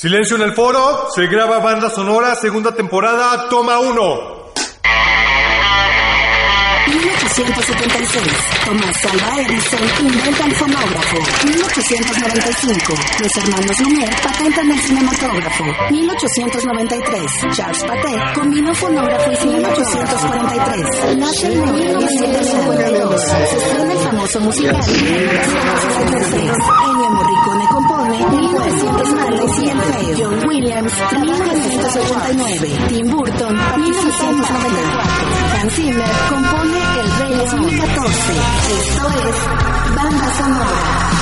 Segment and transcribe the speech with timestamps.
[0.00, 4.40] Silencio en el foro, se graba banda sonora, segunda temporada, toma uno.
[6.86, 8.24] 1876.
[8.64, 11.16] Tomás Alva Edison inventa el fonógrafo.
[11.44, 12.94] 1895.
[13.20, 15.64] Los hermanos Lumière patentan el cinematógrafo.
[15.90, 17.30] 1893.
[17.54, 20.28] Charles Patet combinó fonógrafo y cinematógrafo.
[20.28, 21.16] 1843.
[21.18, 23.20] Nace en 1952.
[23.20, 24.80] Se estrena el famoso musical.
[24.80, 26.52] 1956.
[26.88, 27.66] Ennio Morricone
[28.20, 28.60] compone.
[28.60, 30.16] 1997.
[30.16, 30.92] John Williams.
[31.12, 32.88] 1989.
[32.88, 33.54] Tim Burton.
[33.56, 35.20] 1994.
[35.52, 38.32] Hans Zimmer compone El Rey León 2014.
[38.80, 41.19] Esto es Banda Sonora.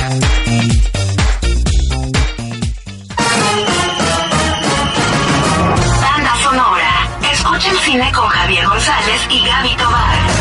[0.07, 0.23] Banda
[6.41, 7.09] Sonora.
[7.29, 10.36] Escucha el cine con Javier González y Gaby Tobar.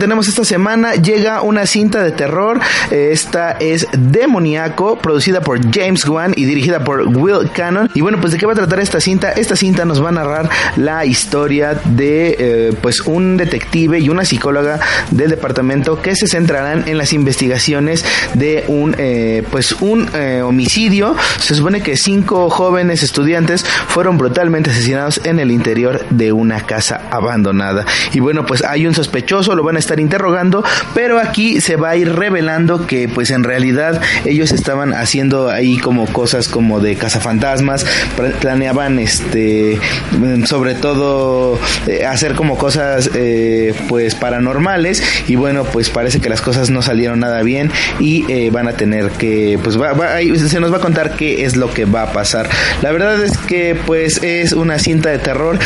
[0.00, 2.60] Tenemos esta semana llega una cinta de terror.
[2.90, 7.88] Eh, Esta es Demoníaco, producida por James Wan y dirigida por Will Cannon.
[7.94, 9.30] Y bueno, pues de qué va a tratar esta cinta?
[9.32, 14.24] Esta cinta nos va a narrar la historia de eh, pues un detective y una
[14.24, 14.80] psicóloga
[15.10, 20.08] del departamento que se centrarán en las investigaciones de un eh, pues un
[20.44, 21.14] homicidio.
[21.38, 27.02] Se supone que cinco jóvenes estudiantes fueron brutalmente asesinados en el interior de una casa
[27.10, 27.84] abandonada.
[28.12, 30.62] Y bueno, pues hay un sospechoso, lo van a estar interrogando,
[30.94, 35.78] pero aquí se va a ir revelando que pues en realidad ellos estaban haciendo ahí
[35.78, 37.84] como cosas como de cazafantasmas,
[38.16, 39.78] pla- planeaban este
[40.12, 46.28] mm, sobre todo eh, hacer como cosas eh, pues paranormales y bueno pues parece que
[46.28, 50.18] las cosas no salieron nada bien y eh, van a tener que pues va- va-
[50.20, 52.48] se nos va a contar qué es lo que va a pasar.
[52.82, 55.58] La verdad es que pues es una cinta de terror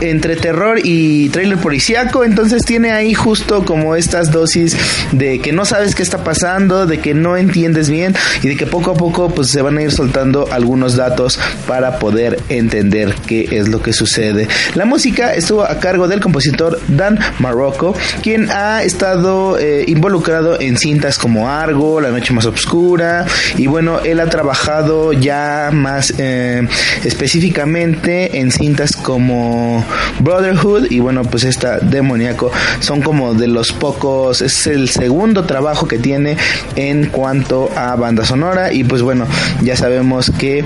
[0.00, 4.76] entre terror y trailer policíaco entonces tiene ahí justo como estas dosis
[5.12, 8.66] de que no sabes qué está pasando de que no entiendes bien y de que
[8.66, 13.48] poco a poco pues se van a ir soltando algunos datos para poder entender qué
[13.52, 14.48] es lo que sucede.
[14.74, 20.76] La música estuvo a cargo del compositor Dan Marocco quien ha estado eh, involucrado en
[20.76, 26.66] cintas como Argo La Noche Más Oscura y bueno él ha trabajado ya más eh,
[27.04, 29.84] específicamente en cintas como
[30.18, 32.50] Brotherhood y bueno pues esta demoníaco.
[32.80, 36.36] Son como de los pocos, es el segundo trabajo que tiene
[36.76, 39.26] en cuanto a banda sonora y pues bueno,
[39.62, 40.64] ya sabemos que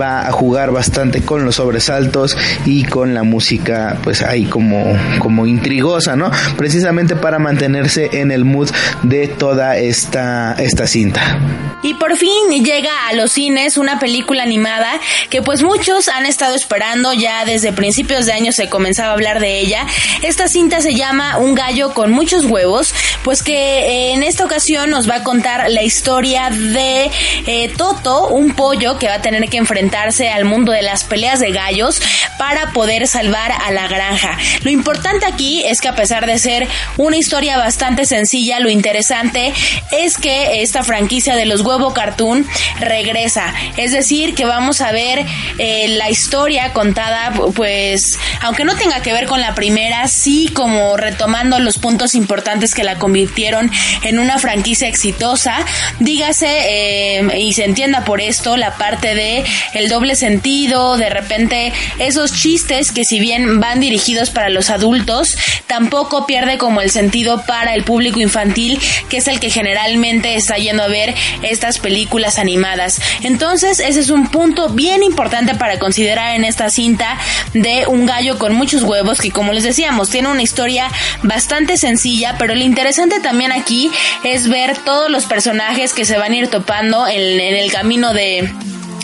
[0.00, 5.46] va a jugar bastante con los sobresaltos y con la música pues ahí como, como
[5.46, 6.30] intrigosa, ¿no?
[6.56, 8.70] Precisamente para mantenerse en el mood
[9.02, 11.38] de toda esta, esta cinta.
[11.82, 14.98] Y por fin llega a los cines una película animada
[15.28, 19.38] que pues muchos han estado esperando ya desde principios de año se comenzaba a hablar
[19.38, 19.86] de ella.
[20.22, 24.90] Esta cinta se llama Un gallo con muchos huevos, pues que eh, en esta ocasión
[24.90, 27.10] nos va a contar la historia de
[27.46, 31.40] eh, Toto, un pollo que va a tener que enfrentarse al mundo de las peleas
[31.40, 32.00] de gallos
[32.38, 34.38] para poder salvar a la granja.
[34.62, 39.52] Lo importante aquí es que a pesar de ser una historia bastante sencilla, lo interesante
[39.92, 42.46] es que esta franquicia de los huevo cartoon
[42.80, 43.52] regresa.
[43.76, 45.24] Es decir, que vamos a ver
[45.58, 50.96] eh, la historia contada, pues, aunque no tenga que ver con la primera, sí como
[50.96, 53.70] retomando los puntos importantes que la convirtieron
[54.02, 55.56] en una franquicia exitosa.
[56.00, 61.72] Dígase, eh, y se entienda por esto, la parte de el doble sentido, de repente
[61.98, 65.36] esos chistes que si bien van dirigidos para los adultos,
[65.66, 68.78] tampoco pierde como el sentido para el público infantil,
[69.08, 73.00] que es el que generalmente está yendo a ver estas películas animadas.
[73.22, 77.18] Entonces, ese es un punto bien importante para considerar en esta cinta
[77.52, 80.90] de un gallo con muchos huevos, que como les decíamos, tiene una historia
[81.22, 83.90] bastante sencilla, pero lo interesante también aquí
[84.22, 88.50] es ver todos los personajes que se van a ir topando en, el camino de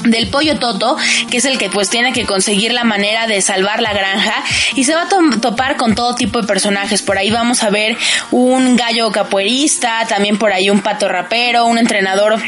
[0.04, 0.96] del pollo Toto,
[1.30, 4.34] que es el que pues tiene que conseguir la manera de salvar la granja
[4.74, 7.02] y se va a topar con todo tipo de personajes.
[7.02, 7.98] Por ahí vamos a ver
[8.30, 12.40] un gallo capoeirista, también por ahí un pato rapero, un entrenador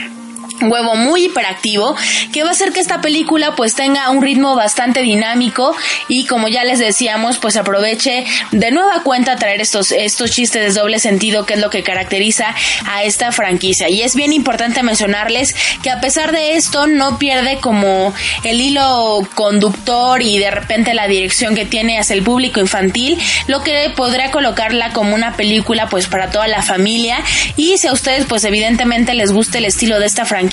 [0.71, 1.97] huevo muy hiperactivo
[2.33, 5.75] que va a hacer que esta película pues tenga un ritmo bastante dinámico
[6.09, 10.81] y como ya les decíamos pues aproveche de nueva cuenta traer estos estos chistes de
[10.81, 12.55] doble sentido que es lo que caracteriza
[12.87, 13.89] a esta franquicia.
[13.89, 18.13] Y es bien importante mencionarles que a pesar de esto no pierde como
[18.45, 23.63] el hilo conductor y de repente la dirección que tiene hacia el público infantil lo
[23.63, 27.19] que podría colocarla como una película pues para toda la familia.
[27.57, 30.52] Y si a ustedes pues evidentemente les gusta el estilo de esta franquicia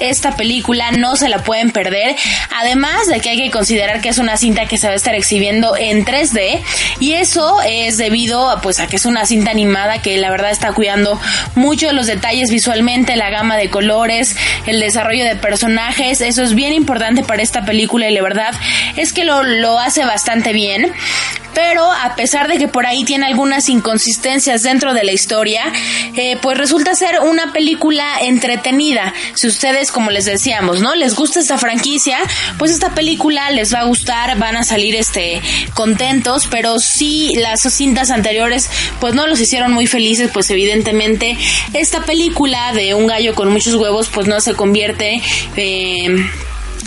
[0.00, 2.16] esta película no se la pueden perder.
[2.56, 5.14] Además de que hay que considerar que es una cinta que se va a estar
[5.14, 6.62] exhibiendo en 3D
[7.00, 10.50] y eso es debido a, pues a que es una cinta animada que la verdad
[10.50, 11.20] está cuidando
[11.54, 14.36] mucho los detalles visualmente, la gama de colores,
[14.66, 16.20] el desarrollo de personajes.
[16.20, 18.54] Eso es bien importante para esta película y la verdad
[18.96, 20.92] es que lo, lo hace bastante bien
[21.54, 25.72] pero a pesar de que por ahí tiene algunas inconsistencias dentro de la historia,
[26.16, 29.12] eh, pues resulta ser una película entretenida.
[29.34, 30.94] Si ustedes, como les decíamos, ¿no?
[30.94, 32.18] Les gusta esta franquicia,
[32.58, 35.40] pues esta película les va a gustar, van a salir este
[35.74, 41.36] contentos, pero si las cintas anteriores pues no los hicieron muy felices, pues evidentemente
[41.74, 45.20] esta película de un gallo con muchos huevos pues no se convierte
[45.56, 46.08] eh,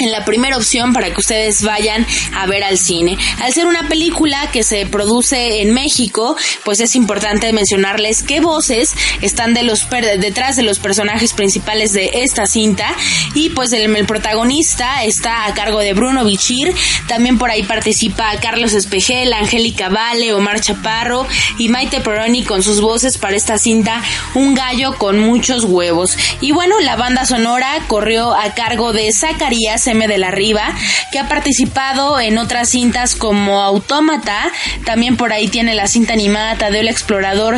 [0.01, 2.05] en la primera opción para que ustedes vayan
[2.35, 3.17] a ver al cine.
[3.41, 8.93] Al ser una película que se produce en México, pues es importante mencionarles qué voces
[9.21, 12.95] están de los detrás de los personajes principales de esta cinta
[13.33, 16.73] y pues el, protagonista está a cargo de Bruno Bichir,
[17.07, 21.27] también por ahí participa Carlos Espejel, Angélica Vale, Omar Chaparro
[21.57, 24.01] y Maite Peroni con sus voces para esta cinta
[24.33, 26.17] Un gallo con muchos huevos.
[26.39, 30.73] Y bueno, la banda sonora corrió a cargo de Zacarías M de la Riva,
[31.11, 34.51] que ha participado en otras cintas como Autómata,
[34.85, 37.55] también por ahí tiene la cinta animada Tadeo el Explorador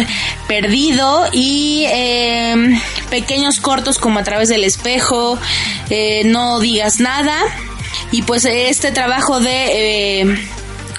[0.47, 2.79] Perdido y em,
[3.09, 5.39] pequeños cortos como A través del espejo,
[5.89, 7.37] eh, No digas nada.
[8.11, 10.21] Y pues este trabajo de...
[10.21, 10.47] Eh,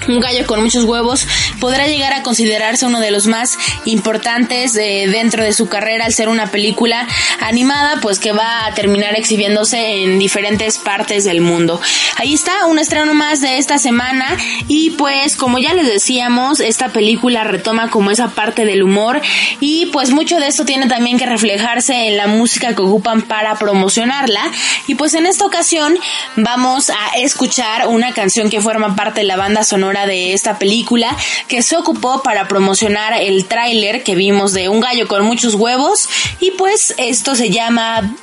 [0.07, 1.27] un gallo con muchos huevos,
[1.59, 6.13] podrá llegar a considerarse uno de los más importantes eh, dentro de su carrera al
[6.13, 7.07] ser una película
[7.39, 11.79] animada, pues que va a terminar exhibiéndose en diferentes partes del mundo.
[12.17, 16.89] Ahí está, un estreno más de esta semana y pues como ya les decíamos, esta
[16.89, 19.21] película retoma como esa parte del humor
[19.59, 23.55] y pues mucho de esto tiene también que reflejarse en la música que ocupan para
[23.55, 24.41] promocionarla
[24.87, 25.97] y pues en esta ocasión
[26.35, 31.15] vamos a escuchar una canción que forma parte de la banda sonora de esta película
[31.47, 36.09] que se ocupó para promocionar el tráiler que vimos de Un gallo con muchos huevos
[36.41, 38.15] y pues esto se llama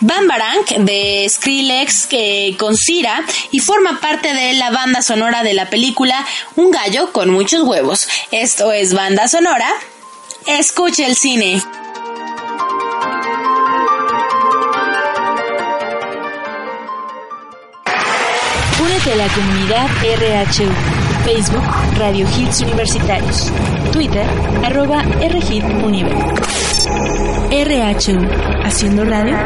[0.00, 5.70] Bambarang de Skrillex que con Cira y forma parte de la banda sonora de la
[5.70, 8.08] película Un gallo con muchos huevos.
[8.32, 9.68] Esto es banda sonora.
[10.46, 11.62] Escuche el cine.
[18.80, 20.99] Únete a la comunidad RHU.
[21.24, 21.64] Facebook,
[21.98, 23.50] Radio Hits Universitarios.
[23.92, 24.26] Twitter,
[24.64, 26.16] arroba RHIT Univer.
[27.50, 29.36] RHU, haciendo radio.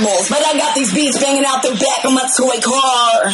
[0.00, 3.30] Marbles, but I got these beats banging out the back of my toy car.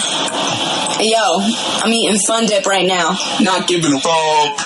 [1.00, 1.38] Yo,
[1.82, 3.16] I'm eating Fun Dip right now.
[3.40, 4.60] Not giving a fuck.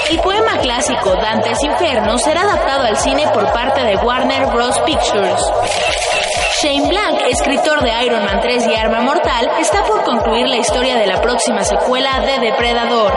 [0.09, 4.79] El poema clásico Dante's Inferno será adaptado al cine por parte de Warner Bros.
[4.87, 5.41] Pictures.
[6.63, 10.97] Shane Black, escritor de Iron Man 3 y Arma Mortal, está por concluir la historia
[10.97, 13.13] de la próxima secuela de Depredador.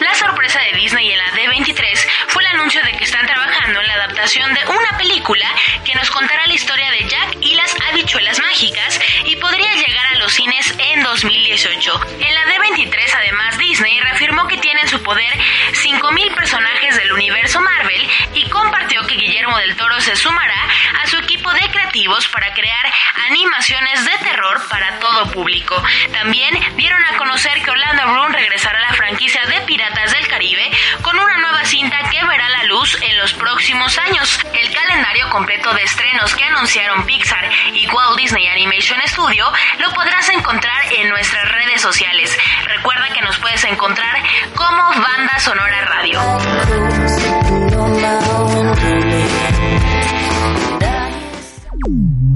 [0.00, 3.86] La sorpresa de Disney en la D23 fue el anuncio de que están trabajando en
[3.88, 5.46] la adaptación de una película
[5.84, 10.18] que nos contará la historia de Jack y las habichuelas mágicas y podría llegar a
[10.18, 12.00] los cines en 2018.
[12.20, 15.32] En la D23 además Disney reafirmó que tiene en su poder
[15.72, 20.68] 5.000 personajes del universo Marvel y compartió que Guillermo del Toro se sumará
[21.02, 22.92] a su equipo de creativos para crear
[23.26, 25.82] animaciones de terror para todo público.
[26.12, 30.70] También dieron a conocer que Orlando Bloom regresará a la franquicia de Piratas del Caribe
[31.02, 34.38] con una nueva cinta que verá la luz en los próximos años.
[34.52, 40.28] El calendario completo de estrenos que anunciaron Pixar y Walt Disney Animation Studio lo podrás
[40.28, 42.36] encontrar en nuestras redes sociales.
[42.66, 44.22] Recuerda que nos puedes encontrar
[44.54, 46.20] como Banda Sonora Radio.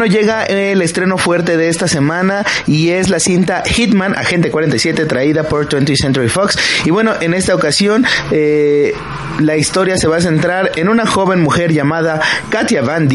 [0.05, 5.43] llega el estreno fuerte de esta semana y es la cinta Hitman, Agente 47, traída
[5.43, 6.57] por 20th Century Fox.
[6.85, 8.93] Y bueno, en esta ocasión eh,
[9.39, 13.07] la historia se va a centrar en una joven mujer llamada Katia Van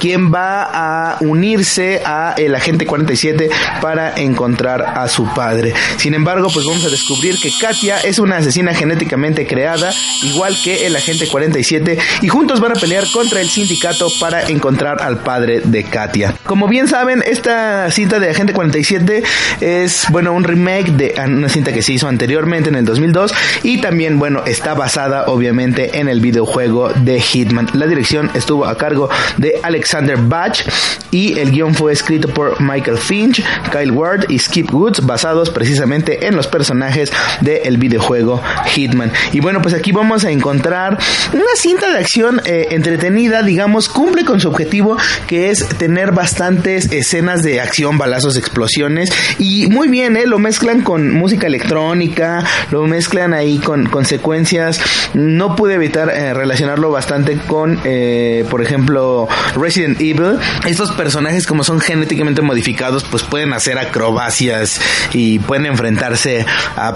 [0.00, 5.74] quien va a unirse a el Agente 47 para encontrar a su padre.
[5.96, 10.86] Sin embargo, pues vamos a descubrir que Katia es una asesina genéticamente creada, igual que
[10.86, 15.60] el Agente 47, y juntos van a pelear contra el sindicato para encontrar al padre
[15.64, 16.25] de Katia.
[16.44, 19.22] Como bien saben, esta cinta de Agente 47
[19.60, 23.80] es, bueno, un remake de una cinta que se hizo anteriormente en el 2002 y
[23.80, 27.68] también, bueno, está basada obviamente en el videojuego de Hitman.
[27.74, 30.62] La dirección estuvo a cargo de Alexander Batch
[31.10, 36.26] y el guion fue escrito por Michael Finch, Kyle Ward y Skip Woods, basados precisamente
[36.26, 38.42] en los personajes del videojuego
[38.74, 39.12] Hitman.
[39.32, 40.98] Y bueno, pues aquí vamos a encontrar
[41.32, 46.90] una cinta de acción eh, entretenida, digamos, cumple con su objetivo que es tener bastantes
[46.90, 50.26] escenas de acción, balazos, explosiones y muy bien, ¿eh?
[50.26, 54.80] lo mezclan con música electrónica, lo mezclan ahí con, secuencias.
[55.14, 60.38] No pude evitar eh, relacionarlo bastante con, eh, por ejemplo, Resident Evil.
[60.66, 64.80] Estos personajes como son genéticamente modificados, pues pueden hacer acrobacias
[65.12, 66.94] y pueden enfrentarse a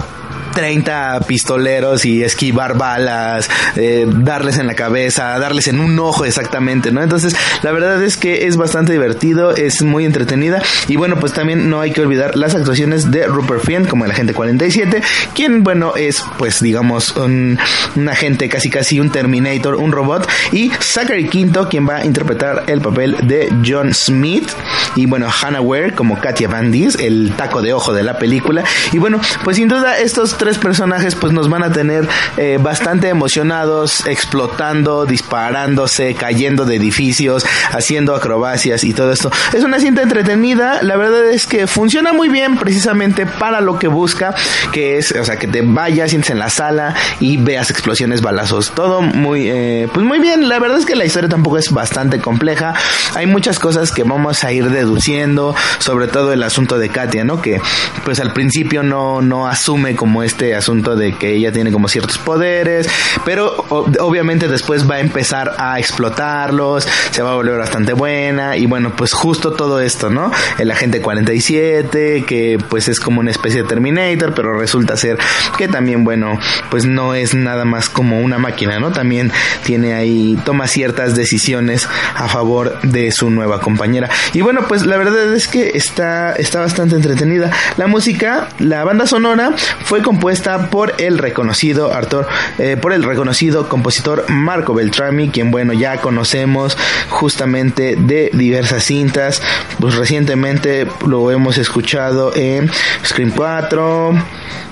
[0.51, 6.91] 30 pistoleros y esquivar balas, eh, darles en la cabeza, darles en un ojo exactamente,
[6.91, 7.01] ¿no?
[7.01, 9.10] Entonces, la verdad es que es bastante divertido,
[9.51, 10.61] es muy entretenida.
[10.87, 14.11] Y bueno, pues también no hay que olvidar las actuaciones de Rupert Friend como el
[14.11, 15.01] agente 47,
[15.33, 17.57] quien bueno, es pues digamos un,
[17.95, 20.27] un agente casi casi un Terminator, un robot.
[20.51, 24.49] Y Zachary Quinto quien va a interpretar el papel de John Smith.
[24.95, 28.63] Y bueno, Hannah Ware como Katia Van Dis, el taco de ojo de la película.
[28.91, 33.09] Y bueno, pues sin duda estos tres personajes pues nos van a tener eh, bastante
[33.09, 39.31] emocionados, explotando, disparándose, cayendo de edificios, haciendo acrobacias y todo esto.
[39.53, 43.87] Es una cinta entretenida, la verdad es que funciona muy bien precisamente para lo que
[43.87, 44.35] busca,
[44.71, 48.71] que es, o sea, que te vayas, sientes en la sala y veas explosiones, balazos,
[48.71, 50.49] todo muy, eh, pues muy bien.
[50.49, 52.73] La verdad es que la historia tampoco es bastante compleja.
[53.15, 57.41] Hay muchas cosas que vamos a ir deduciendo, sobre todo el asunto de Katia, ¿no?
[57.41, 57.61] Que
[58.03, 62.17] pues al principio no, no asume como este asunto de que ella tiene como ciertos
[62.17, 62.89] poderes,
[63.25, 68.65] pero obviamente después va a empezar a explotarlos, se va a volver bastante buena y
[68.65, 70.31] bueno, pues justo todo esto, ¿no?
[70.57, 75.17] El agente 47, que pues es como una especie de Terminator, pero resulta ser
[75.57, 78.91] que también, bueno, pues no es nada más como una máquina, ¿no?
[78.91, 79.31] También
[79.63, 84.09] tiene ahí, toma ciertas decisiones a favor de su nueva compañera.
[84.33, 87.51] Y bueno, pues la verdad es que está, está bastante entretenida.
[87.77, 92.27] La música, la banda sonora fue compuesta por el reconocido Arthur,
[92.57, 96.77] eh, por el reconocido compositor Marco Beltrami, quien bueno ya conocemos
[97.09, 99.41] justamente de diversas cintas.
[99.79, 102.69] Pues recientemente lo hemos escuchado en
[103.05, 104.13] Scream 4,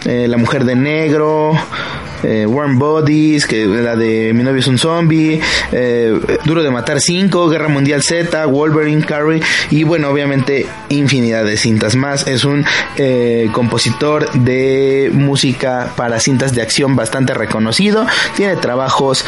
[0.05, 1.53] eh, La Mujer de Negro,
[2.23, 5.39] eh, Warm Bodies, que la de Mi novio es un zombie,
[5.71, 11.57] eh, Duro de Matar 5, Guerra Mundial Z, Wolverine, Carrie y bueno, obviamente infinidad de
[11.57, 12.27] cintas más.
[12.27, 12.65] Es un
[12.97, 18.05] eh, compositor de música para cintas de acción bastante reconocido.
[18.35, 19.25] Tiene trabajos,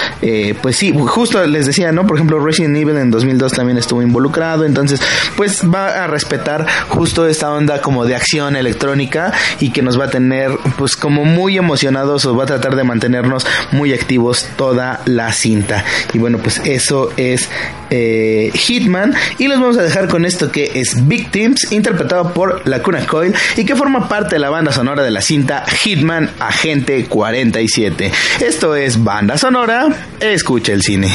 [0.61, 2.07] pues sí, justo les decía, ¿no?
[2.07, 5.01] Por ejemplo, Resident Evil en 2002 también estuvo involucrado, entonces
[5.35, 10.05] pues va a respetar justo esta onda como de acción electrónica y que nos va
[10.05, 15.01] a tener pues como muy emocionados o va a tratar de mantenernos muy activos toda
[15.05, 15.83] la cinta.
[16.13, 17.49] Y bueno, pues eso es
[17.89, 19.13] eh, Hitman.
[19.37, 23.65] Y los vamos a dejar con esto que es Victims, interpretado por Lacuna Coil y
[23.65, 28.11] que forma parte de la banda sonora de la cinta Hitman Agente 47.
[28.41, 29.87] Esto es banda sonora,
[30.19, 31.11] escucha el cine.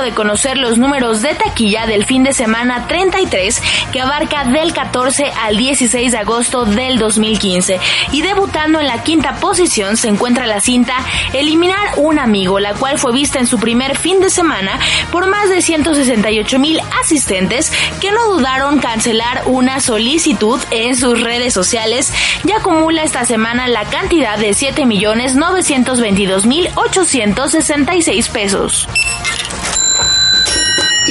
[0.00, 5.32] De conocer los números de taquilla del fin de semana 33 que abarca del 14
[5.42, 7.78] al 16 de agosto del 2015.
[8.12, 10.94] Y debutando en la quinta posición se encuentra la cinta
[11.32, 14.78] Eliminar un amigo, la cual fue vista en su primer fin de semana
[15.10, 21.54] por más de 168 mil asistentes que no dudaron cancelar una solicitud en sus redes
[21.54, 22.12] sociales
[22.44, 28.88] y acumula esta semana la cantidad de 7 millones 922 mil 866 pesos.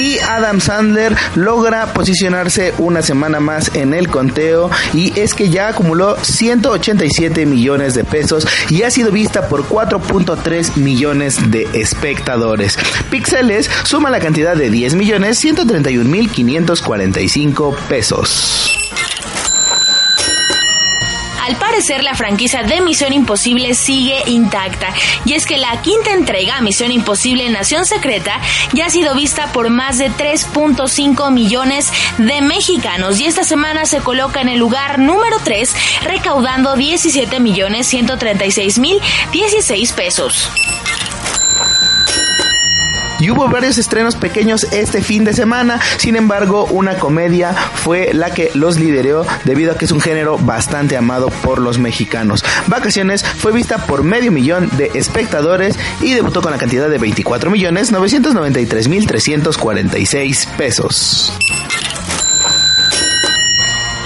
[0.00, 5.68] Y Adam Sandler logra posicionarse una semana más en el conteo y es que ya
[5.68, 12.78] acumuló 187 millones de pesos y ha sido vista por 4.3 millones de espectadores.
[13.10, 18.70] Pixeles suma la cantidad de 10 millones 131 mil 545 pesos.
[21.46, 24.92] Al parecer la franquicia de Misión Imposible sigue intacta
[25.24, 28.40] y es que la quinta entrega Misión Imposible Nación Secreta
[28.72, 34.00] ya ha sido vista por más de 3.5 millones de mexicanos y esta semana se
[34.00, 39.00] coloca en el lugar número 3 recaudando 17 millones 136 mil
[39.32, 40.50] 16 pesos.
[43.20, 48.32] Y hubo varios estrenos pequeños este fin de semana, sin embargo una comedia fue la
[48.32, 52.42] que los lideró debido a que es un género bastante amado por los mexicanos.
[52.66, 57.50] Vacaciones fue vista por medio millón de espectadores y debutó con la cantidad de 24
[57.50, 61.32] millones 993 mil 346 pesos.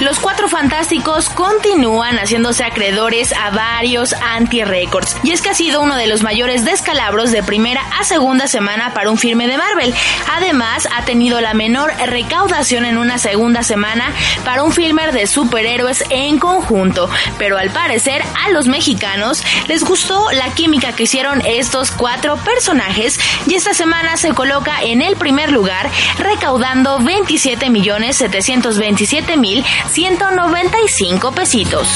[0.04, 5.16] Los cuatro fantásticos continúan haciéndose acreedores a varios anti-récords.
[5.22, 8.92] Y es que ha sido uno de los mayores descalabros de primera a segunda semana
[8.92, 9.94] para un filme de Marvel.
[10.30, 14.12] Además, ha tenido la menor recaudación en una segunda semana
[14.44, 17.08] para un filme de superhéroes en conjunto.
[17.38, 23.18] Pero al parecer, a los mexicanos les gustó la química que hicieron estos cuatro personajes.
[23.46, 25.88] Y esta semana se coloca en el primer lugar,
[26.18, 31.86] recaudando 27 millones 727 mil 195 pesitos.